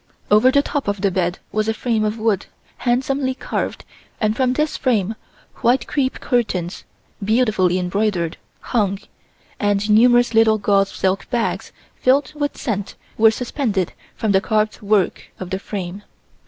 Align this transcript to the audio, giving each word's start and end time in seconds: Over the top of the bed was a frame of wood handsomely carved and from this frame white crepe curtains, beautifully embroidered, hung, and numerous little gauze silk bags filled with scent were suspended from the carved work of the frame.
Over 0.31 0.49
the 0.49 0.63
top 0.63 0.87
of 0.87 1.01
the 1.01 1.11
bed 1.11 1.37
was 1.51 1.67
a 1.67 1.75
frame 1.75 2.03
of 2.03 2.17
wood 2.17 2.47
handsomely 2.77 3.35
carved 3.35 3.85
and 4.19 4.35
from 4.35 4.53
this 4.53 4.75
frame 4.75 5.13
white 5.57 5.85
crepe 5.85 6.19
curtains, 6.19 6.85
beautifully 7.23 7.77
embroidered, 7.77 8.37
hung, 8.61 8.97
and 9.59 9.87
numerous 9.91 10.33
little 10.33 10.57
gauze 10.57 10.89
silk 10.89 11.29
bags 11.29 11.71
filled 11.97 12.33
with 12.33 12.57
scent 12.57 12.95
were 13.15 13.29
suspended 13.29 13.93
from 14.15 14.31
the 14.31 14.41
carved 14.41 14.81
work 14.81 15.25
of 15.39 15.51
the 15.51 15.59
frame. 15.59 16.01